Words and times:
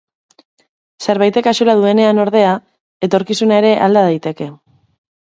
Zerbaitek 1.07 1.49
axola 1.51 1.75
duenean, 1.81 2.21
ordea, 2.23 2.53
etorkizuna 3.09 3.59
ere 3.65 3.75
alda 3.89 4.03
daiteke. 4.07 4.49